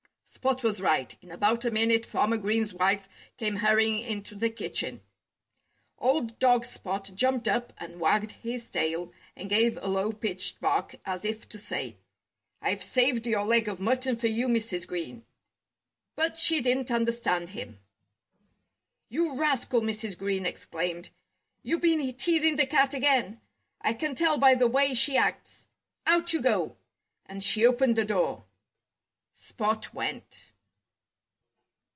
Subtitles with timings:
[0.23, 1.13] Spot was right.
[1.21, 5.01] In about a minute Farmer Green's wife came hurrying into the kitchen.
[5.99, 10.95] Old dog Spot jumped up and wagged his tail and gave a low pitched bark
[11.03, 11.97] as if to say,
[12.61, 14.87] "I've saved your leg of mutton for you, Mrs.
[14.87, 15.25] Green."
[16.15, 17.79] But she didn't understand him.
[19.09, 20.17] "You rascal!" Mrs.
[20.17, 21.09] Green exclaimed.
[21.61, 23.41] "You've been teasing the cat again.
[23.81, 25.67] I can tell by the way she acts.
[26.07, 26.77] Out you go!"
[27.25, 28.45] And she opened the door.
[29.33, 30.51] Spot went.